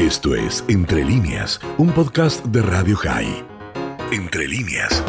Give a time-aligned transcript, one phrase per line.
[0.00, 3.44] Esto es Entre líneas, un podcast de Radio High.
[4.10, 5.04] Entre líneas.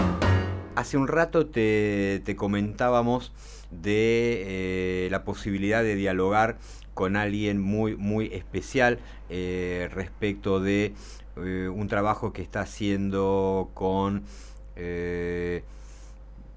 [0.76, 3.32] Hace un rato te, comentábamos
[3.72, 6.58] de eh, la posibilidad de dialogar
[6.94, 9.00] con alguien muy, muy especial
[9.30, 10.94] eh, respecto de
[11.38, 14.26] eh, un trabajo que está haciendo con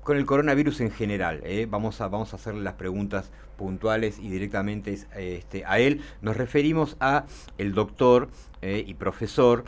[0.05, 1.41] con el coronavirus en general.
[1.45, 1.67] ¿eh?
[1.69, 6.03] Vamos, a, vamos a hacerle las preguntas puntuales y directamente este, a él.
[6.21, 7.25] Nos referimos a
[7.59, 8.29] el doctor
[8.63, 9.65] eh, y profesor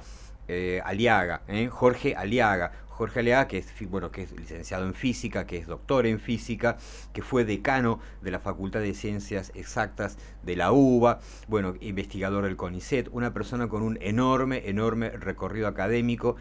[0.47, 2.73] eh, Aliaga, Jorge Aliaga.
[2.89, 6.79] Jorge Aliaga, que es, bueno, que es licenciado en física, que es doctor en física,
[7.13, 12.57] que fue decano de la Facultad de Ciencias Exactas de la UBA, bueno, investigador del
[12.57, 16.37] CONICET, una persona con un enorme, enorme recorrido académico.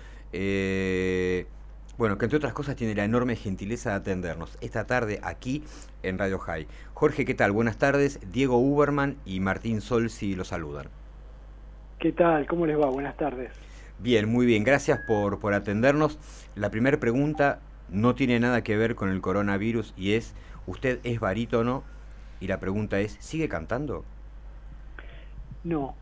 [1.97, 5.63] Bueno, que entre otras cosas tiene la enorme gentileza de atendernos esta tarde aquí
[6.03, 6.67] en Radio High.
[6.93, 7.53] Jorge, ¿qué tal?
[7.53, 8.19] Buenas tardes.
[8.33, 10.87] Diego Uberman y Martín Solsi los saludan.
[11.99, 12.47] ¿Qué tal?
[12.47, 12.87] ¿Cómo les va?
[12.87, 13.51] Buenas tardes.
[13.99, 14.65] Bien, muy bien.
[14.65, 16.19] Gracias por, por atendernos.
[16.55, 20.35] La primera pregunta no tiene nada que ver con el coronavirus y es,
[20.67, 21.83] ¿usted es barítono?
[22.41, 24.03] Y la pregunta es, ¿sigue cantando?
[25.63, 25.95] No.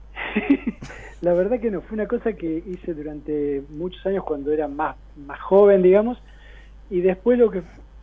[1.21, 4.95] La verdad que no, fue una cosa que hice durante muchos años cuando era más,
[5.15, 6.17] más joven, digamos,
[6.89, 7.61] y después lo que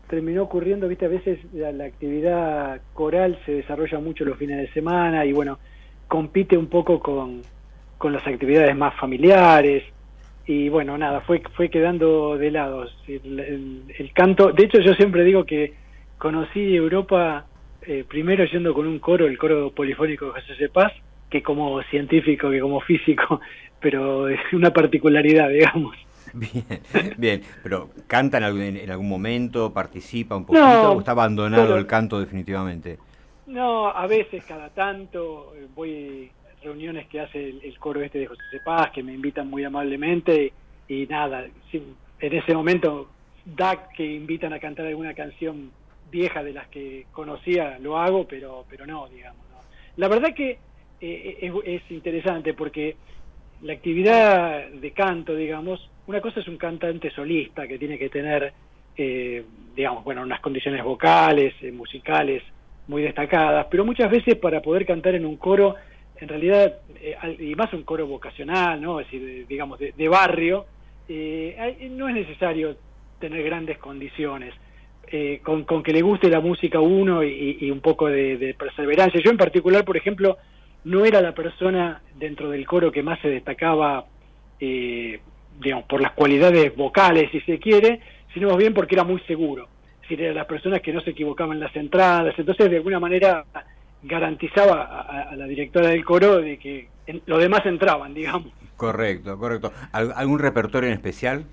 [0.08, 5.24] terminó ocurriendo, viste, a veces la, actividad coral se desarrolla mucho los fines de semana
[5.24, 5.58] y bueno,
[6.08, 7.42] compite un poco con,
[7.96, 9.84] con las actividades más familiares
[10.46, 14.50] y bueno, nada, fue, fue quedando de lado el, canto.
[14.50, 15.74] De hecho, yo siempre digo que
[16.18, 17.46] conocí Europa
[17.82, 20.92] eh, primero yendo con un coro, el coro polifónico de José Paz,
[21.30, 23.40] que como científico, que como físico,
[23.80, 25.96] pero es una particularidad, digamos.
[26.32, 26.64] Bien,
[27.16, 29.72] bien, pero ¿canta en algún, en algún momento?
[29.72, 32.98] ¿Participa un poquito o está abandonado el canto definitivamente?
[33.46, 38.26] No, a veces, cada tanto, eh, voy a reuniones que hace el, coro este de
[38.26, 40.52] José Cepaz, que me invitan muy amablemente
[40.86, 43.08] y, nada, en ese momento
[43.44, 45.72] da que invitan a cantar alguna canción
[46.12, 49.40] vieja de las que conocía, lo hago, pero, pero no, digamos.
[49.96, 50.58] La verdad que
[51.00, 52.96] eh, es, interesante porque
[53.62, 58.52] la actividad de canto, digamos, una cosa es un cantante solista que tiene que tener,
[58.96, 59.42] eh,
[59.74, 62.42] digamos, bueno, unas condiciones vocales, eh, musicales
[62.88, 65.76] muy destacadas, pero muchas veces para poder cantar en un coro,
[66.16, 66.80] en realidad,
[67.38, 69.00] y más un coro vocacional, ¿no?
[69.00, 70.66] Es decir, digamos, de, barrio,
[71.08, 72.76] no es necesario
[73.18, 74.52] tener grandes condiciones.
[75.42, 79.20] con, que le guste la música uno y, un poco de, perseverancia.
[79.24, 80.36] Yo en particular, por ejemplo,
[80.84, 84.06] no era la persona dentro del coro que más se destacaba,
[84.58, 85.20] eh,
[85.60, 88.00] digamos, por las cualidades vocales, si se quiere,
[88.32, 89.68] sino más bien porque era muy seguro.
[89.96, 92.98] Es decir, era las personas que no se equivocaban en las entradas, entonces de alguna
[93.00, 93.44] manera
[94.02, 96.88] garantizaba a, la directora del coro de que
[97.26, 98.52] los demás entraban, digamos.
[98.76, 99.72] Correcto, correcto.
[99.92, 101.44] ¿Algún repertorio en especial?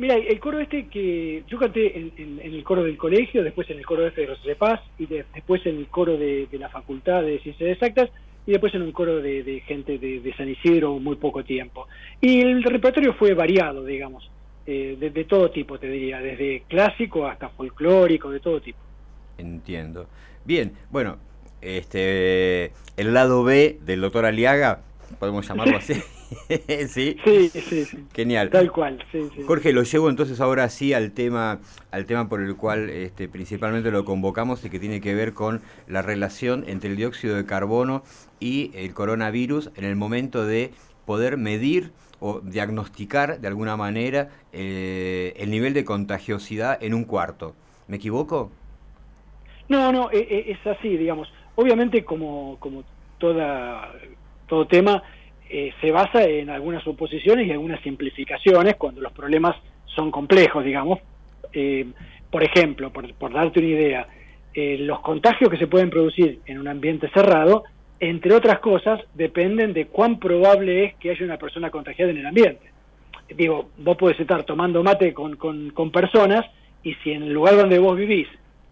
[0.00, 3.84] Mira, el coro este que yo canté en, el coro del colegio, después en el
[3.84, 7.38] coro este de José de Paz, y después en el coro de, la Facultad de
[7.40, 8.08] Ciencias Exactas,
[8.46, 11.86] y después en un coro de, gente de, San Isidro muy poco tiempo.
[12.18, 14.30] Y el repertorio fue variado, digamos,
[14.66, 18.78] eh, de, todo tipo, te diría, desde clásico hasta folclórico, de todo tipo.
[19.36, 20.06] Entiendo.
[20.46, 21.18] Bien, bueno,
[21.60, 24.80] este el lado B del doctor Aliaga,
[25.18, 25.94] podemos llamarlo así.
[26.88, 27.16] ¿Sí?
[27.24, 28.50] Sí, sí, Genial.
[28.50, 29.04] Tal cual,
[29.46, 31.60] Jorge, lo llevo entonces ahora sí al tema,
[31.90, 35.60] al tema por el cual este, principalmente lo convocamos y que tiene que ver con
[35.88, 38.02] la relación entre el dióxido de carbono
[38.38, 40.72] y el coronavirus en el momento de
[41.04, 47.54] poder medir o diagnosticar de alguna manera eh, el nivel de contagiosidad en un cuarto.
[47.88, 48.52] ¿Me equivoco?
[49.68, 51.32] No, no, e, e, es así, digamos.
[51.56, 52.84] Obviamente, como, como
[53.18, 53.92] toda,
[54.50, 55.02] todo tema,
[55.48, 59.56] eh, se basa en algunas suposiciones y algunas simplificaciones cuando los problemas
[59.86, 60.98] son complejos, digamos.
[61.52, 61.86] Eh,
[62.30, 64.06] por ejemplo, por, darte una idea,
[64.52, 67.64] eh, los contagios que se pueden producir en un ambiente cerrado,
[68.00, 72.26] entre otras cosas, dependen de cuán probable es que haya una persona contagiada en el
[72.26, 72.70] ambiente.
[73.34, 76.44] Digo, vos podés estar tomando mate con, con personas
[76.82, 78.26] y si en el lugar donde vos vivís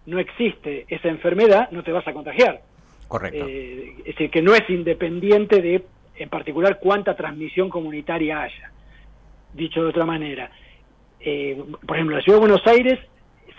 [0.05, 2.61] no existe esa enfermedad, no te vas a contagiar.
[3.09, 3.47] Correcto.
[3.47, 5.83] es decir, que no es independiente de
[6.15, 8.71] en particular cuánta transmisión comunitaria haya.
[9.53, 10.51] Dicho de otra manera,
[11.19, 12.99] eh, por ejemplo, la Ciudad de Buenos Aires,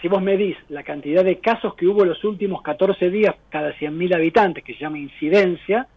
[0.00, 4.14] si vos medís la cantidad de casos que hubo los últimos 14 días cada 100.000
[4.14, 5.88] habitantes, que se llama incidencia,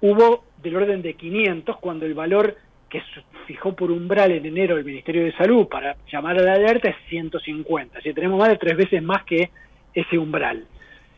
[0.00, 2.56] hubo del orden de 500 cuando el valor
[2.88, 3.02] que
[3.46, 6.96] fijó por umbral en enero el Ministerio de Salud para llamar a la alerta es
[7.08, 8.00] 150.
[8.00, 9.50] Si tenemos más de tres veces más que
[9.92, 10.64] ese umbral.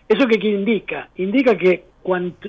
[0.08, 1.08] ¿Eso qué indica?
[1.16, 1.84] Indica que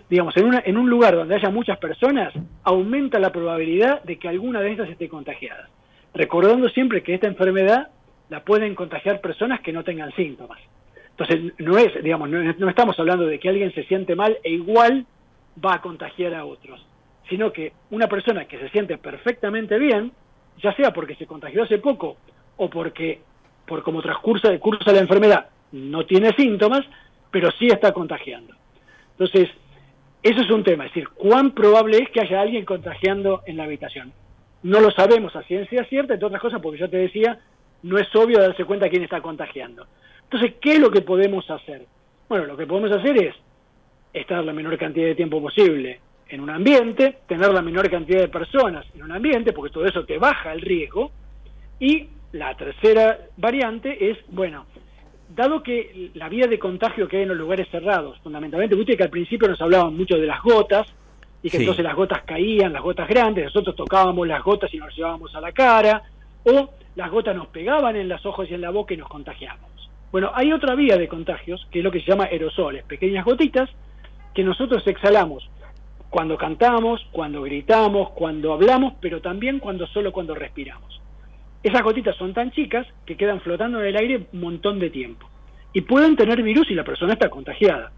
[0.09, 2.33] digamos, en, una, en un lugar donde haya muchas personas,
[2.63, 5.67] aumenta la probabilidad de que alguna de estas esté contagiada.
[6.13, 7.89] Recordando siempre que esta enfermedad
[8.29, 10.59] la pueden contagiar personas que no tengan síntomas.
[11.11, 15.05] Entonces, no es, digamos, no, estamos hablando de que alguien se siente mal e igual
[15.63, 16.85] va a contagiar a otros,
[17.27, 20.11] sino que una persona que se siente perfectamente bien,
[20.61, 22.17] ya sea porque se contagió hace poco
[22.57, 23.21] o porque
[23.65, 26.85] por como transcurso de curso de la enfermedad no tiene síntomas,
[27.31, 28.53] pero sí está contagiando.
[29.11, 29.49] Entonces,
[30.23, 33.63] eso es un tema, es decir, cuán probable es que haya alguien contagiando en la
[33.63, 34.11] habitación.
[34.63, 37.39] No lo sabemos a ciencia cierta, entre otras cosas, porque yo te decía,
[37.83, 39.85] no es obvio darse cuenta quién está contagiando.
[40.23, 41.85] Entonces, ¿qué es lo que podemos hacer?
[42.27, 43.35] Bueno, lo que podemos hacer es
[44.13, 45.99] estar la menor cantidad de tiempo posible
[46.29, 50.03] en un ambiente, tener la menor cantidad de personas en un ambiente, porque todo eso
[50.03, 51.11] te baja el riesgo,
[51.79, 54.65] y la tercera variante es, bueno,
[55.29, 59.03] dado que la vía de contagio que hay en los lugares cerrados, fundamentalmente, viste que
[59.03, 60.87] al principio nos hablaban mucho de las gotas,
[61.43, 64.95] y que entonces las gotas caían, las gotas grandes, nosotros tocábamos las gotas y nos
[64.95, 66.03] llevábamos a la cara,
[66.43, 69.89] o las gotas nos pegaban en los ojos y en la boca y nos contagiábamos.
[70.11, 73.69] Bueno, hay otra vía de contagios, que es lo que se llama aerosoles, pequeñas gotitas
[74.33, 75.49] que nosotros exhalamos
[76.09, 81.01] cuando cantamos, cuando gritamos, cuando hablamos, pero también cuando solo cuando respiramos.
[81.67, 85.27] Esas gotitas son tan chicas que quedan flotando en el aire un montón de tiempo
[85.73, 87.91] y pueden tener virus si la persona está contagiada.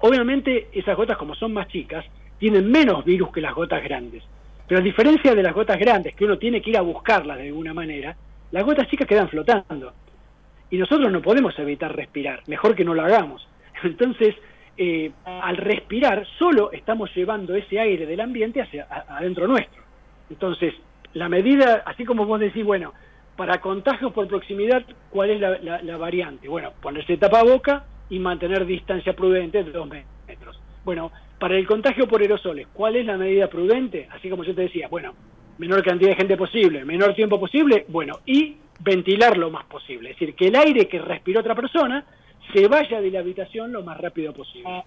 [0.00, 2.04] Obviamente esas gotas como son más chicas
[2.38, 4.22] tienen menos virus que las gotas grandes,
[4.68, 7.46] pero a diferencia de las gotas grandes que uno tiene que ir a buscarlas de
[7.46, 8.14] alguna manera,
[8.50, 9.94] las gotas chicas quedan flotando
[10.68, 13.48] y nosotros no podemos evitar respirar, mejor que no lo hagamos.
[13.82, 14.34] Entonces,
[14.76, 19.82] eh, al respirar, solo estamos llevando ese aire del ambiente hacia adentro nuestro.
[20.28, 20.74] Entonces,
[21.14, 22.92] la medida, así como vos decís, bueno,
[23.36, 26.48] para contagios por proximidad, ¿cuál es la, variante?
[26.48, 30.60] Bueno, ponerse tapaboca y mantener distancia prudente de dos metros.
[30.84, 34.08] Bueno, para el contagio por aerosoles, ¿cuál es la medida prudente?
[34.10, 35.14] Así como yo te decía, bueno,
[35.58, 40.10] menor cantidad de gente posible, menor tiempo posible, bueno, y ventilar lo más posible.
[40.10, 42.04] Es decir, que el aire que respiró otra persona
[42.52, 44.84] se vaya de la habitación lo más rápido posible.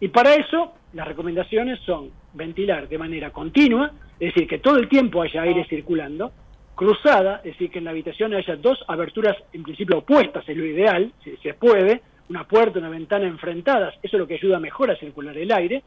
[0.00, 4.88] Y para eso, las recomendaciones son ventilar de manera continua, es decir, que todo el
[4.88, 6.32] tiempo haya aire circulando,
[6.74, 10.64] cruzada, es decir, que en la habitación haya dos aberturas en principio opuestas, es lo
[10.64, 12.00] ideal, si se puede,
[12.30, 15.82] una puerta, una ventana enfrentadas, eso es lo que ayuda mejor a circular el aire,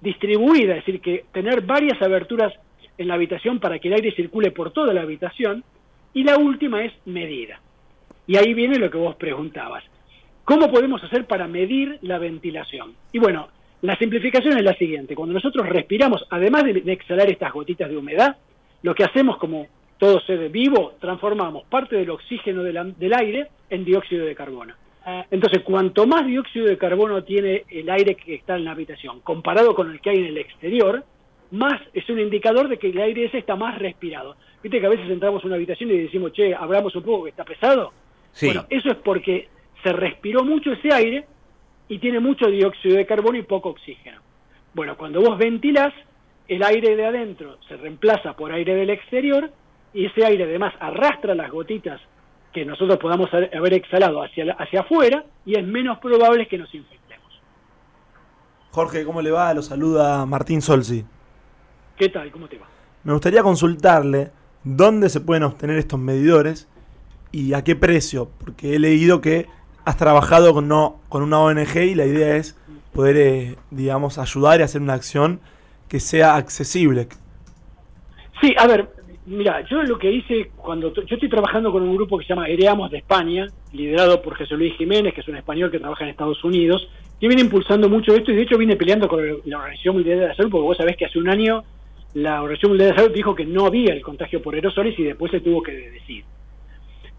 [0.00, 2.52] distribuida, es decir, que tener varias aberturas
[2.98, 5.64] en la habitación para que el aire circule por toda la habitación,
[6.12, 7.60] y la última es medida.
[8.26, 9.82] Y ahí viene lo que vos preguntabas.
[10.44, 12.94] ¿Cómo podemos hacer para medir la ventilación?
[13.12, 13.48] Y bueno,
[13.84, 15.14] la simplificación es la siguiente.
[15.14, 18.36] Cuando nosotros respiramos, además de, exhalar estas gotitas de humedad,
[18.82, 19.66] lo que hacemos como
[19.98, 24.74] todo ser vivo, transformamos parte del oxígeno del aire en dióxido de carbono.
[25.30, 29.74] Entonces, cuanto más dióxido de carbono tiene el aire que está en la habitación comparado
[29.74, 31.04] con el que hay en el exterior,
[31.50, 34.36] más es un indicador de que el aire ese está más respirado.
[34.62, 37.30] Viste que a veces entramos en una habitación y decimos, che, abramos un poco que
[37.30, 37.92] está pesado.
[38.40, 39.48] Bueno, eso es porque
[39.82, 41.26] se respiró mucho ese aire
[41.88, 44.20] y tiene mucho dióxido de carbono y poco oxígeno.
[44.74, 45.92] Bueno, cuando vos ventilás,
[46.48, 49.50] el aire de adentro se reemplaza por aire del exterior
[49.92, 52.00] y ese aire además arrastra las gotitas
[52.52, 57.42] que nosotros podamos haber exhalado hacia, hacia afuera y es menos probable que nos infectemos.
[58.70, 59.52] Jorge, ¿cómo le va?
[59.54, 61.04] Lo saluda Martín Solsi.
[61.96, 62.30] ¿Qué tal?
[62.30, 62.66] ¿Cómo te va?
[63.04, 64.30] Me gustaría consultarle
[64.64, 66.68] dónde se pueden obtener estos medidores
[67.30, 69.46] y a qué precio, porque he leído que
[69.84, 72.56] has trabajado con, no, con una ONG y la idea es
[72.92, 75.40] poder, eh, digamos, ayudar y hacer una acción
[75.88, 77.08] que sea accesible.
[78.40, 78.88] Sí, a ver,
[79.26, 82.48] mira, yo lo que hice cuando yo estoy trabajando con un grupo que se llama
[82.48, 86.10] Hereamos de España, liderado por Jesús Luis Jiménez, que es un español que trabaja en
[86.10, 86.88] Estados Unidos,
[87.20, 90.28] que viene impulsando mucho esto y de hecho viene peleando con la Organización Mundial de
[90.28, 91.62] la Salud, porque vos sabés que hace un año
[92.14, 95.04] la Organización Mundial de la Salud dijo que no había el contagio por aerosoles y
[95.04, 96.24] después se tuvo que decir.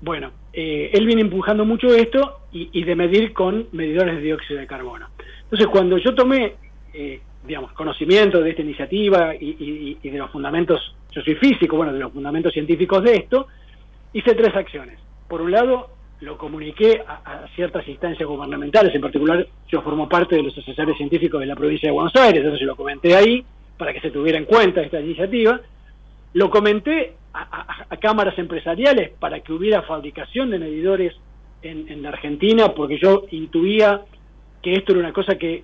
[0.01, 4.67] Bueno, eh, él viene empujando mucho esto y, de medir con medidores de dióxido de
[4.67, 5.07] carbono.
[5.43, 6.53] Entonces, cuando yo tomé,
[6.93, 11.99] eh, digamos, conocimiento de esta iniciativa y, de los fundamentos, yo soy físico, bueno, de
[11.99, 13.47] los fundamentos científicos de esto,
[14.13, 14.99] hice tres acciones.
[15.27, 15.89] Por un lado,
[16.21, 20.95] lo comuniqué a, a, ciertas instancias gubernamentales, en particular yo formo parte de los asesores
[20.95, 23.43] científicos de la provincia de Buenos Aires, entonces lo comenté ahí,
[23.77, 25.59] para que se tuviera en cuenta esta iniciativa.
[26.35, 31.15] Lo comenté a, cámaras empresariales para que hubiera fabricación de medidores
[31.61, 34.01] en, la Argentina, porque yo intuía
[34.61, 35.63] que esto era una cosa que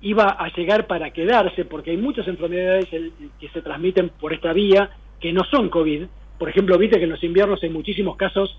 [0.00, 4.88] iba a llegar para quedarse, porque hay muchas enfermedades que se transmiten por esta vía
[5.20, 6.04] que no son COVID.
[6.38, 8.58] Por ejemplo, viste que en los inviernos hay muchísimos casos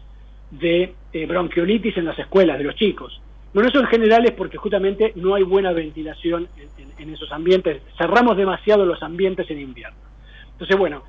[0.52, 3.20] de eh, bronquiolitis en las escuelas de los chicos.
[3.52, 6.48] Bueno, eso en general es porque justamente no hay buena ventilación
[7.00, 7.82] en, esos ambientes.
[7.98, 9.98] Cerramos demasiado los ambientes en invierno.
[10.52, 11.04] Entonces, bueno,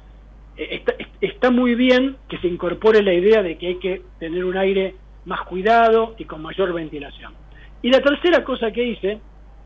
[0.57, 0.83] eh,
[1.21, 4.95] está, muy bien que se incorpore la idea de que hay que tener un aire
[5.25, 7.33] más cuidado y con mayor ventilación.
[7.83, 9.21] Y la tercera cosa que hice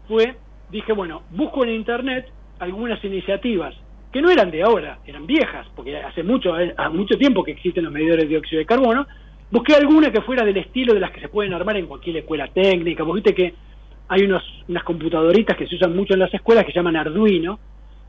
[0.08, 0.36] fue,
[0.70, 2.26] dije, bueno, busco en Internet
[2.58, 3.74] algunas iniciativas
[4.12, 7.84] que no eran de ahora, eran viejas, porque hace mucho, hace mucho tiempo que existen
[7.84, 9.06] los medidores de dióxido de carbono,
[9.50, 12.48] Busqué alguna que fuera del estilo de las que se pueden armar en cualquier escuela
[12.48, 13.04] técnica.
[13.04, 13.54] Vos viste que
[14.08, 17.58] hay unos, unas computadoritas que se usan mucho en las escuelas que se llaman Arduino,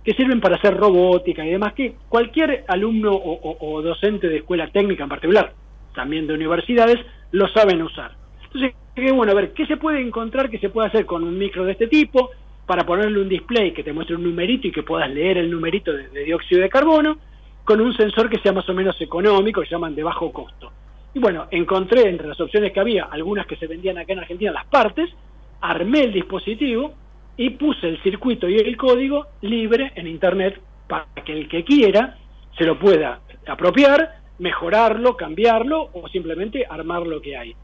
[0.08, 5.04] que sirven para hacer robótica y demás, que cualquier alumno o, docente de escuela técnica
[5.04, 5.52] en particular,
[5.94, 6.96] también de universidades,
[7.34, 8.14] lo saben usar.
[8.42, 8.74] Entonces,
[9.14, 11.74] bueno, a ver, ¿qué se puede encontrar que se puede hacer con un micro de
[11.74, 12.30] este tipo
[12.66, 15.92] para ponerle un display que te muestre un numerito y que puedas leer el numerito
[15.92, 17.18] de, dióxido de carbono,
[17.66, 20.72] con un sensor que sea más o menos económico, que llaman de bajo costo?
[21.16, 24.54] Y bueno, encontré entre las opciones que había, algunas que se vendían acá en Argentina,
[24.54, 25.10] las partes,
[25.60, 26.94] armé el dispositivo
[27.38, 32.18] y puse el circuito y el código libre en Internet para que el que quiera
[32.58, 37.56] se lo pueda apropiar, mejorarlo, cambiarlo o simplemente armar lo que hay.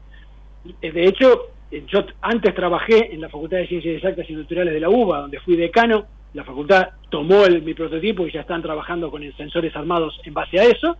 [0.80, 4.72] Eh, de hecho, eh, yo antes trabajé en la Facultad de Ciencias Exactas y Naturales
[4.72, 6.06] de la UBA, donde fui decano.
[6.32, 10.58] La facultad tomó el, mi prototipo y ya están trabajando con sensores armados en base
[10.58, 10.96] a eso.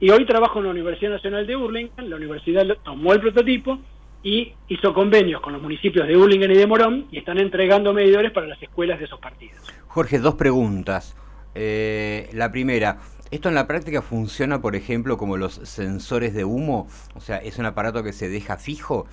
[0.00, 3.78] Y hoy trabajo en la Universidad Nacional de Urlingen, la universidad tomó el prototipo
[4.22, 8.32] y hizo convenios con los municipios de Urlingen y de Morón y están entregando medidores
[8.32, 9.56] para las escuelas de esos partidos.
[9.86, 11.16] Jorge, dos preguntas.
[11.54, 12.98] Eh, la primera,
[13.30, 16.88] ¿esto en la práctica funciona, por ejemplo, como los sensores de humo?
[17.14, 19.06] O sea, ¿es un aparato que se deja fijo?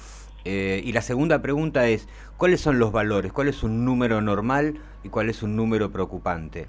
[0.45, 3.31] Eh, y la segunda pregunta es, ¿cuáles son los valores?
[3.31, 6.67] ¿Cuál es un número normal y cuál es un número preocupante?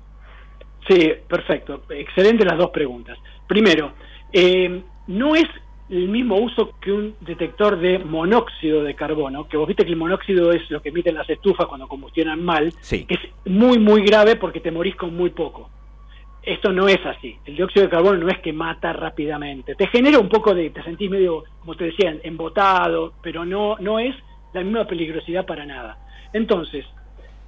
[0.89, 1.83] Sí, perfecto.
[1.89, 3.19] Excelente las dos preguntas.
[3.49, 3.95] Primero,
[4.33, 5.47] eh, no es
[5.91, 9.99] el mismo uso que un detector de monóxido de carbono, que vos viste que el
[9.99, 13.05] monóxido es lo que emiten las estufas cuando combustionan mal, sí.
[13.05, 15.71] que es muy, muy grave porque te morís con muy poco.
[16.43, 17.37] Esto no es así.
[17.47, 19.75] El dióxido de carbono no es que mata rápidamente.
[19.75, 23.99] Te genera un poco de, te sentís medio, como te decía, embotado, pero no, no
[23.99, 24.15] es
[24.53, 25.99] la misma peligrosidad para nada.
[26.33, 26.85] Entonces,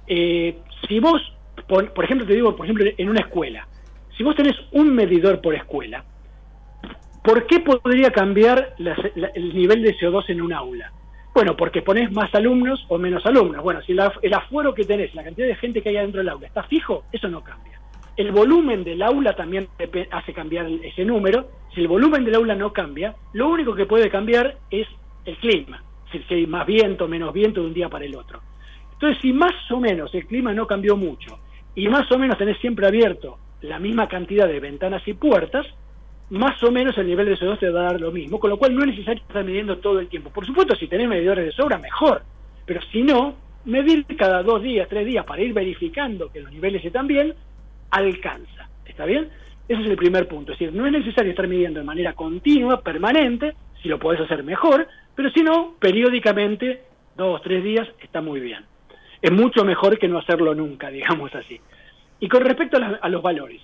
[0.07, 1.21] eh, si vos
[1.65, 3.67] por, ejemplo, te digo, por ejemplo, en una escuela,
[4.15, 6.03] si vos tenés un medidor por escuela,
[7.27, 10.93] ¿por qué podría cambiar el nivel de CO2 en un aula?
[11.33, 13.61] Bueno, porque ponés más alumnos o menos alumnos.
[13.61, 16.47] Bueno, si el afuero que tenés, la cantidad de gente que hay dentro del aula
[16.47, 17.81] está fijo, eso no cambia.
[18.15, 19.67] El volumen del aula también
[20.09, 21.49] hace cambiar ese número.
[21.75, 24.87] Si el volumen del aula no cambia, lo único que puede cambiar es
[25.25, 25.83] el clima.
[26.09, 28.39] Si hay más viento, menos viento de un día para el otro.
[28.93, 31.39] Entonces, si más o menos el clima no cambió mucho
[31.75, 35.67] y más o menos tenés siempre abierto la misma cantidad de ventanas y puertas,
[36.29, 38.57] más o menos el nivel de CO2 te va a dar lo mismo, con lo
[38.57, 40.29] cual no es necesario estar midiendo todo el tiempo.
[40.29, 42.23] Por supuesto, si tenés medidores de sobra, mejor,
[42.65, 46.83] pero si no, medir cada dos días, tres días para ir verificando que los niveles
[46.83, 47.33] están bien,
[47.91, 48.69] alcanza.
[48.85, 49.29] ¿Está bien?
[49.67, 50.53] Ese es el primer punto.
[50.53, 54.43] Es decir, no es necesario estar midiendo de manera continua, permanente, si lo podés hacer
[54.43, 56.83] mejor, pero si no, periódicamente,
[57.15, 58.65] dos, tres días, está muy bien
[59.21, 61.59] es mucho mejor que no hacerlo nunca, digamos así.
[62.19, 63.61] Y con respecto a, los valores,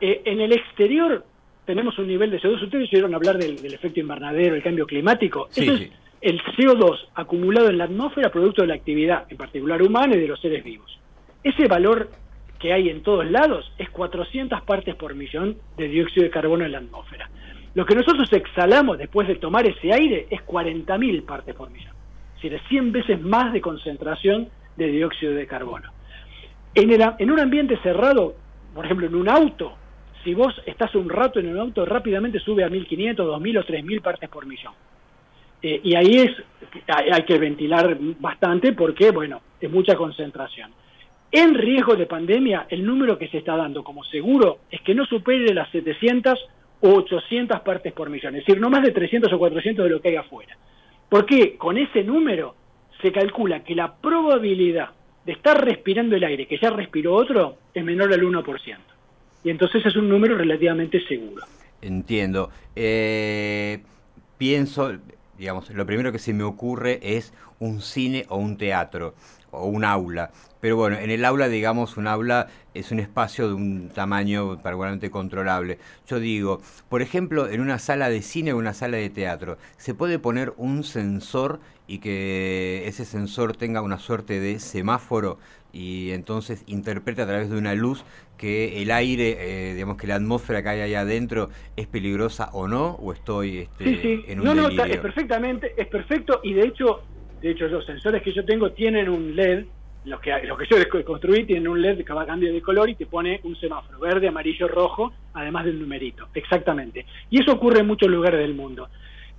[0.00, 1.24] eh, en el exterior
[1.66, 5.72] tenemos un nivel de CO2, ustedes oyeron hablar del, efecto invernadero, el cambio climático, Eso
[5.74, 10.20] es el CO2 acumulado en la atmósfera producto de la actividad, en particular humana y
[10.20, 10.98] de los seres vivos.
[11.42, 12.08] Ese valor
[12.58, 16.72] que hay en todos lados es 400 partes por millón de dióxido de carbono en
[16.72, 17.28] la atmósfera.
[17.74, 21.94] Lo que nosotros exhalamos después de tomar ese aire es 40.000 partes por millón.
[22.36, 25.92] Es decir, 100 veces más de concentración de dióxido de carbono.
[26.74, 28.34] En, el, en un ambiente cerrado,
[28.74, 29.76] por ejemplo, en un auto,
[30.26, 34.00] si vos estás un rato en un auto, rápidamente sube a 1500, 2000 o 3000
[34.00, 34.72] partes por millón.
[35.62, 36.32] Eh, y ahí es
[36.88, 40.72] hay, que ventilar bastante porque, bueno, es mucha concentración.
[41.30, 45.06] En riesgo de pandemia, el número que se está dando como seguro es que no
[45.06, 46.44] supere las 700
[46.80, 50.00] o 800 partes por millón, es decir, no más de 300 o 400 de lo
[50.00, 50.56] que hay afuera.
[51.08, 52.56] Porque con ese número
[53.00, 54.90] se calcula que la probabilidad
[55.24, 58.95] de estar respirando el aire que ya respiró otro es menor al 1%.
[59.46, 61.44] Y entonces es un número relativamente seguro.
[61.80, 62.50] Entiendo.
[62.74, 63.78] Eh,
[64.38, 64.98] pienso,
[65.38, 69.14] digamos, lo primero que se me ocurre es un cine o un teatro
[69.52, 70.32] o un aula.
[70.58, 75.12] Pero bueno, en el aula, digamos, un aula es un espacio de un tamaño particularmente
[75.12, 75.78] controlable.
[76.08, 79.94] Yo digo, por ejemplo, en una sala de cine o una sala de teatro, ¿se
[79.94, 85.38] puede poner un sensor y que ese sensor tenga una suerte de semáforo
[85.72, 88.04] y entonces interprete a través de una luz
[88.38, 92.68] que el aire, eh, digamos que la atmósfera que hay ahí adentro es peligrosa o
[92.68, 97.02] no, o estoy este, en un No, no, es perfectamente, es perfecto y de hecho
[97.40, 99.66] De hecho, los sensores que yo tengo tienen un LED,
[100.06, 102.88] los que, los que yo construí tienen un LED que va a cambiar de color
[102.88, 106.28] y te pone un semáforo verde, amarillo, rojo, además del numerito.
[106.34, 107.04] Exactamente.
[107.30, 108.88] Y eso ocurre en muchos lugares del mundo.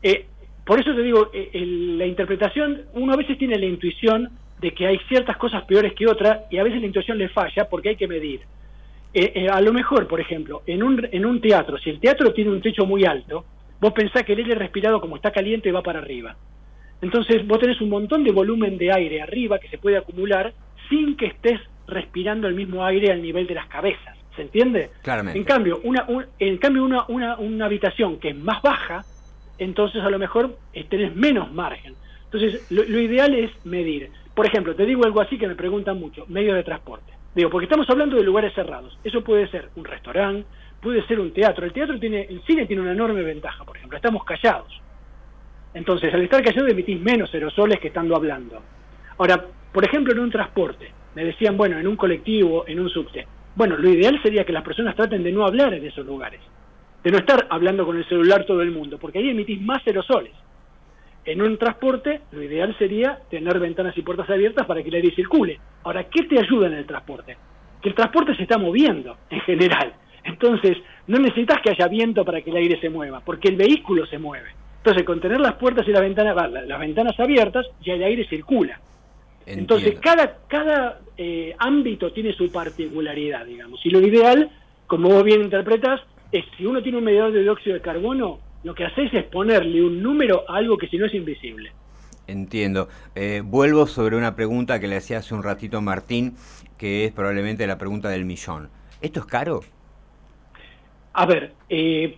[0.03, 0.25] Eh,
[0.65, 1.49] por eso te digo, eh,
[1.97, 6.07] la interpretación, uno a veces tiene la intuición de que hay ciertas cosas peores que
[6.07, 8.41] otras y a veces la intuición le falla porque hay que medir.
[9.13, 12.33] Eh, eh, a lo mejor, por ejemplo, en un, en un teatro, si el teatro
[12.33, 13.45] tiene un techo muy alto,
[13.79, 16.35] vos pensás que el aire respirado como está caliente va para arriba.
[17.01, 20.53] Entonces vos tenés un montón de volumen de aire arriba que se puede acumular
[20.89, 24.17] sin que estés respirando el mismo aire al nivel de las cabezas.
[24.35, 24.91] ¿Se entiende?
[25.01, 25.39] Claramente.
[25.39, 26.05] En cambio, una,
[26.37, 29.03] en cambio una, una, una habitación que es más baja,
[29.57, 31.95] entonces a lo mejor eh, tenés menos margen.
[32.31, 34.11] Entonces, lo, lo, ideal es medir.
[34.35, 37.13] Por ejemplo, te digo algo así que me preguntan mucho, medio de transporte.
[37.33, 38.97] Digo, porque estamos hablando de lugares cerrados.
[39.03, 40.47] Eso puede ser un restaurante,
[40.81, 41.65] puede ser un teatro.
[41.65, 44.81] El teatro tiene, el cine tiene una enorme ventaja, por ejemplo, estamos callados.
[45.73, 48.61] Entonces, al estar callado emitís menos aerosoles que estando hablando.
[49.17, 53.27] Ahora, por ejemplo, en un transporte, me decían, bueno, en un colectivo, en un subte.
[53.55, 56.39] Bueno, lo ideal sería que las personas traten de no hablar en esos lugares,
[57.03, 60.33] de no estar hablando con el celular todo el mundo, porque ahí emitís más aerosoles.
[61.27, 65.13] En un transporte, lo ideal sería tener ventanas y puertas abiertas para que el aire
[65.13, 65.59] circule.
[65.83, 67.35] Ahora, ¿qué te ayuda en el transporte?
[67.81, 69.93] Que el transporte se está moviendo en general.
[70.23, 74.05] Entonces, no necesitas que haya viento para que el aire se mueva, porque el vehículo
[74.05, 74.51] se mueve.
[74.77, 78.79] Entonces, con tener las puertas y las ventanas, las ventanas abiertas, ya el aire circula.
[79.41, 79.75] Entiendo.
[79.75, 83.85] Entonces, cada, cada eh, ámbito tiene su particularidad, digamos.
[83.85, 84.49] Y lo ideal,
[84.87, 85.99] como vos bien interpretas,
[86.31, 89.81] es si uno tiene un medidor de dióxido de carbono, lo que haces es ponerle
[89.81, 91.71] un número a algo que si no es invisible.
[92.27, 92.89] Entiendo.
[93.15, 96.35] Eh, vuelvo sobre una pregunta que le hacía hace un ratito Martín,
[96.77, 98.69] que es probablemente la pregunta del millón.
[99.01, 99.61] ¿Esto es caro?
[101.13, 102.17] A ver, eh,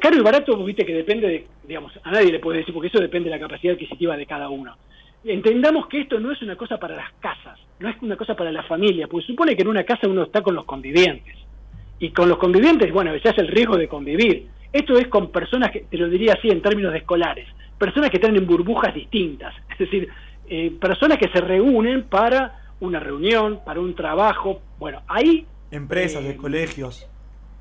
[0.00, 2.98] caro y barato, viste que depende de, digamos, a nadie le puede decir, porque eso
[2.98, 4.74] depende de la capacidad adquisitiva de cada uno.
[5.22, 8.50] Entendamos que esto no es una cosa para las casas, no es una cosa para
[8.50, 11.36] la familia, porque supone que en una casa uno está con los convivientes.
[11.98, 14.48] Y con los convivientes, bueno, se hace el riesgo de convivir.
[14.72, 17.46] Esto es con personas que, te lo diría así en términos de escolares,
[17.78, 20.08] personas que están en burbujas distintas, es decir,
[20.48, 25.46] eh, personas que se reúnen para una reunión, para un trabajo, bueno, ahí...
[25.70, 27.08] Empresas, eh, colegios.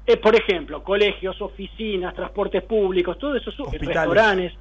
[0.05, 4.53] Eh, por ejemplo, colegios, oficinas, transportes públicos, todos esos restaurantes.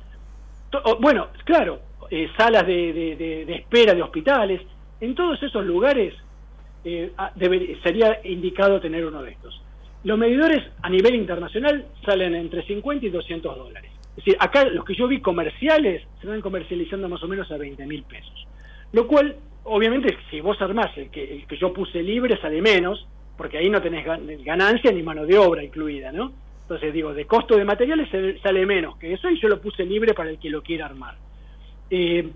[0.70, 4.60] To, bueno, claro, eh, salas de, de, de, espera de hospitales.
[5.00, 6.14] En todos esos lugares
[6.84, 9.62] eh, deber, sería indicado tener uno de estos.
[10.02, 13.90] Los medidores a nivel internacional salen entre 50 y 200 dólares.
[14.10, 17.58] Es decir, acá los que yo vi comerciales se van comercializando más o menos a
[17.58, 18.46] 20 mil pesos.
[18.92, 23.06] Lo cual, obviamente, si vos armás el que, el que yo puse libre sale menos,
[23.36, 24.06] porque ahí no tenés
[24.44, 26.32] ganancia ni mano de obra incluida, ¿no?
[26.62, 28.08] Entonces digo, de costo de materiales
[28.42, 31.16] sale menos que eso y yo lo puse libre para el que lo quiera armar.
[31.90, 32.30] Eh,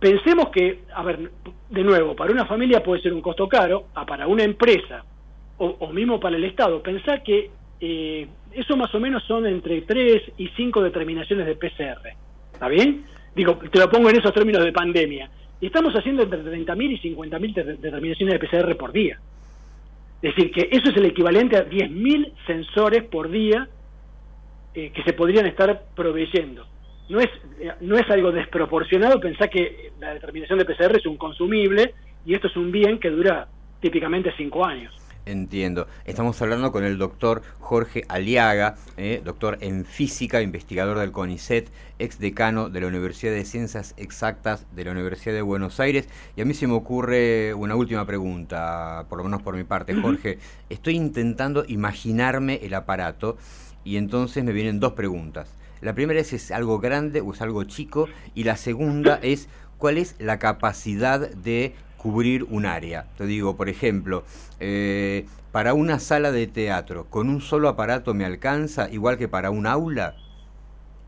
[0.00, 1.30] pensemos que, a ver,
[1.70, 5.04] de nuevo, para una familia puede ser un costo caro, a para una empresa
[5.64, 7.50] o, mismo para el Estado, pensar que
[7.80, 12.08] eh, eso más o menos son entre 3 y 5 determinaciones de PCR.
[12.52, 13.04] ¿Está bien?
[13.34, 15.30] Digo, te lo pongo en esos términos de pandemia.
[15.60, 19.18] Y estamos haciendo entre 30.000 y 50.000 determinaciones de PCR por día.
[20.22, 23.68] Es decir, que eso es el equivalente a 10.000 sensores por día
[24.74, 26.66] eh, que se podrían estar proveyendo.
[27.08, 27.28] No es,
[27.60, 32.34] eh, no es algo desproporcionado pensar que la determinación de PCR es un consumible y
[32.34, 33.48] esto es un bien que dura
[33.80, 35.03] típicamente 5 años.
[35.26, 35.86] Entiendo.
[36.04, 42.18] Estamos hablando con el doctor Jorge Aliaga, eh, doctor en física, investigador del CONICET, ex
[42.18, 46.10] decano de la Universidad de Ciencias Exactas de la Universidad de Buenos Aires.
[46.36, 49.94] Y a mí se me ocurre una última pregunta, por lo menos por mi parte,
[49.94, 50.38] Jorge.
[50.68, 53.38] Estoy intentando imaginarme el aparato
[53.82, 55.48] y entonces me vienen dos preguntas.
[55.80, 58.08] La primera es, ¿es algo grande o es algo chico?
[58.34, 61.74] Y la segunda es, ¿cuál es la capacidad de
[62.04, 63.06] cubrir un área.
[63.16, 64.24] Te digo, por ejemplo,
[64.60, 69.50] eh, para una sala de teatro, ¿con un solo aparato me alcanza, igual que para
[69.50, 70.14] un aula?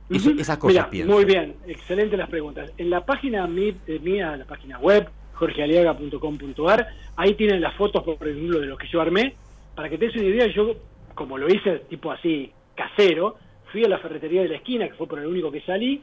[0.08, 1.12] Eso, esas cosas pienso.
[1.12, 2.72] Muy bien, excelente las preguntas.
[2.78, 8.66] En la página mía, la página web, jorgealiaga.com.ar, ahí tienen las fotos, por ejemplo, de
[8.66, 9.34] lo que yo armé.
[9.74, 10.76] Para que te des una idea, yo,
[11.14, 13.36] como lo hice tipo así, casero,
[13.70, 16.02] fui a la ferretería de la esquina, que fue por el único que salí,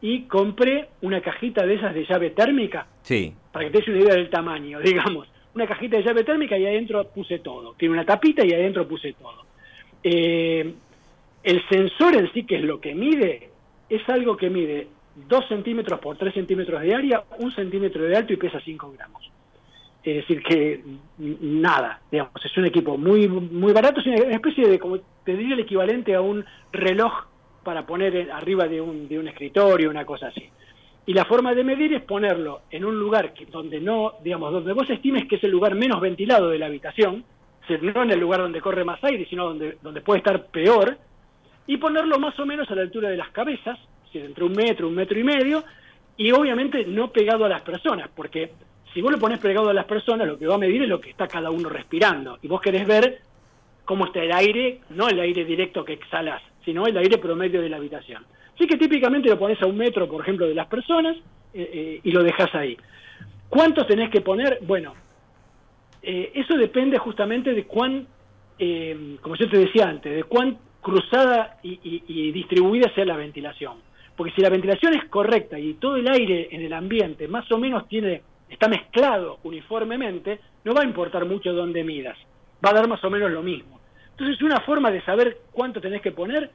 [0.00, 2.86] y compré una cajita de esas de llave térmica.
[3.02, 3.32] Sí.
[3.52, 5.28] Para que te des una idea del tamaño, digamos.
[5.54, 7.74] Una cajita de llave térmica y adentro puse todo.
[7.74, 9.44] Tiene una tapita y adentro puse todo.
[10.02, 10.72] Eh,
[11.42, 13.50] el sensor en sí, que es lo que mide,
[13.88, 14.88] es algo que mide
[15.28, 19.30] 2 centímetros por 3 centímetros de área, un centímetro de alto y pesa 5 gramos.
[20.04, 20.82] Es decir, que
[21.18, 25.54] nada, digamos, es un equipo muy muy barato, es una especie de, como te diría,
[25.54, 27.26] el equivalente a un reloj
[27.62, 30.48] para poner arriba de un, de un escritorio, una cosa así.
[31.06, 34.72] Y la forma de medir es ponerlo en un lugar que, donde no, digamos, donde
[34.72, 37.24] vos estimes que es el lugar menos ventilado de la habitación,
[37.76, 40.96] no en el lugar donde corre más aire, sino donde, donde puede estar peor,
[41.66, 43.78] y ponerlo más o menos a la altura de las cabezas,
[44.14, 45.64] entre un metro, un metro y medio,
[46.16, 48.52] y obviamente no pegado a las personas, porque
[48.92, 51.00] si vos lo pones pegado a las personas, lo que va a medir es lo
[51.00, 53.20] que está cada uno respirando, y vos querés ver
[53.84, 57.70] cómo está el aire, no el aire directo que exhalas, sino el aire promedio de
[57.70, 58.26] la habitación.
[58.54, 61.16] Así que típicamente lo pones a un metro, por ejemplo, de las personas
[61.54, 62.76] eh, eh, y lo dejas ahí.
[63.48, 64.58] ¿Cuántos tenés que poner?
[64.66, 64.92] Bueno,
[66.02, 68.06] eh, eso depende justamente de cuán,
[69.22, 73.78] como yo te decía antes, de cuán cruzada y, distribuida sea la ventilación.
[74.14, 77.56] Porque si la ventilación es correcta y todo el aire en el ambiente más o
[77.56, 82.18] menos tiene está mezclado uniformemente, no va a importar mucho dónde midas,
[82.62, 83.77] va a dar más o menos lo mismo.
[84.18, 86.50] Entonces, una forma de saber cuánto tenés que poner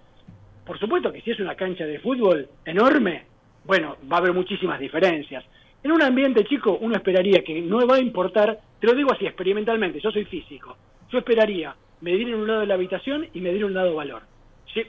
[0.66, 3.26] por supuesto que si es una cancha de fútbol enorme,
[3.66, 5.44] bueno, va a haber muchísimas diferencias.
[5.84, 9.26] En un ambiente chico uno esperaría que no va a importar, te lo digo así
[9.26, 10.78] experimentalmente, yo soy físico,
[11.10, 14.24] yo esperaría medir en un lado de la habitación y medir en un lado valor.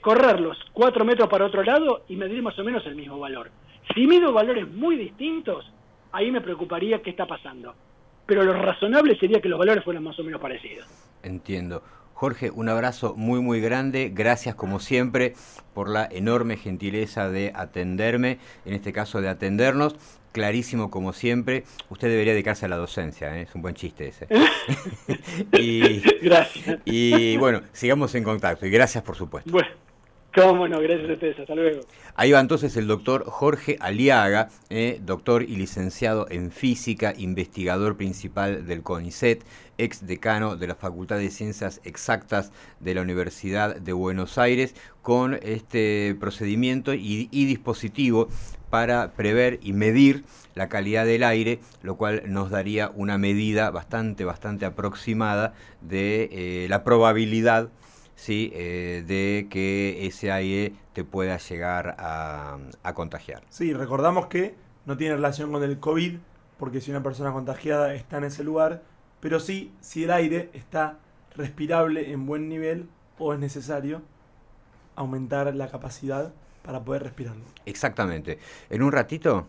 [0.01, 3.51] Correrlos cuatro metros para otro lado y medir más o menos el mismo valor.
[3.95, 5.71] Si mido valores muy distintos,
[6.13, 7.75] ahí me preocuparía qué está pasando.
[8.25, 10.87] Pero lo razonable sería que los valores fueran más o menos parecidos.
[11.23, 11.83] Entiendo.
[12.15, 15.35] Jorge, un abrazo muy muy grande, gracias como siempre
[15.75, 19.97] por la enorme gentileza de atenderme, en este caso de atendernos,
[20.33, 23.43] clarísimo como siempre, usted debería dedicarse a la docencia, ¿eh?
[23.43, 24.29] es un buen chiste ese.
[25.53, 26.79] y, gracias.
[26.85, 29.51] Y bueno, sigamos en contacto y gracias por supuesto.
[29.51, 29.84] Bueno.
[30.35, 31.81] Gracias a ustedes, hasta luego.
[32.17, 38.67] Ahí va entonces el doctor Jorge Aliaga, eh, doctor y licenciado en física, investigador principal
[38.67, 39.45] del CONICET,
[39.79, 45.39] ex decano de la Facultad de Ciencias Exactas de la Universidad de Buenos Aires, con
[45.43, 48.29] este procedimiento y, dispositivo
[48.71, 50.25] para prever y medir
[50.57, 56.67] la calidad del aire, lo cual nos daría una medida bastante, bastante aproximada de eh,
[56.69, 57.71] la probabilidad
[58.17, 58.51] ¿sí?
[58.55, 62.59] Eh, de que ese aire te pueda llegar a,
[62.95, 63.43] contagiar.
[63.49, 64.55] Sí, recordamos que
[64.87, 66.19] no tiene relación con el COVID,
[66.59, 68.83] porque si una persona contagiada está en ese lugar,
[69.21, 70.99] pero sí si el aire está
[71.37, 74.03] respirable en buen nivel o es necesario
[74.95, 77.45] aumentar la capacidad para poder respirarlo.
[77.67, 78.39] Exactamente.
[78.71, 79.49] En un ratito